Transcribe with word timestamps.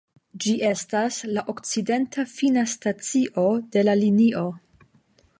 Ĝi 0.43 0.53
estas 0.67 1.17
la 1.37 1.43
okcidenta 1.53 2.25
fina 2.31 2.63
stacio 2.71 3.43
de 3.77 3.83
la 3.85 3.95
linio. 4.01 4.43